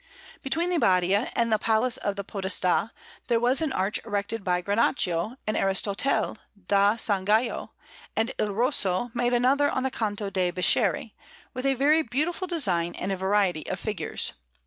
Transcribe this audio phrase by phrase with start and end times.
[0.41, 2.89] Between the Badia and the Palace of the Podestà
[3.27, 7.73] there was an arch erected by Granaccio and Aristotele da San Gallo,
[8.15, 11.13] and Il Rosso made another on the Canto de' Bischeri
[11.53, 14.33] with a very beautiful design and a variety of figures.